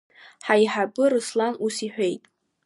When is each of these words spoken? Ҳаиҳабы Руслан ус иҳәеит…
Ҳаиҳабы 0.45 1.03
Руслан 1.11 1.53
ус 1.65 1.75
иҳәеит… 1.85 2.23